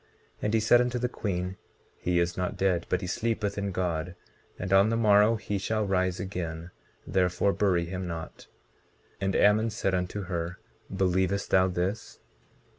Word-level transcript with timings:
19:8 0.01 0.07
And 0.41 0.53
he 0.55 0.59
said 0.59 0.81
unto 0.81 0.97
the 0.97 1.07
queen: 1.07 1.57
He 1.99 2.17
is 2.19 2.35
not 2.35 2.57
dead, 2.57 2.87
but 2.89 3.01
he 3.01 3.05
sleepeth 3.05 3.55
in 3.55 3.71
God, 3.71 4.15
and 4.57 4.73
on 4.73 4.89
the 4.89 4.97
morrow 4.97 5.35
he 5.35 5.59
shall 5.59 5.85
rise 5.85 6.19
again; 6.19 6.71
therefore 7.05 7.53
bury 7.53 7.85
him 7.85 8.07
not. 8.07 8.47
19:9 9.21 9.21
And 9.21 9.35
Ammon 9.35 9.69
said 9.69 9.93
unto 9.93 10.23
her: 10.23 10.57
Believest 10.89 11.51
thou 11.51 11.67
this? 11.67 12.17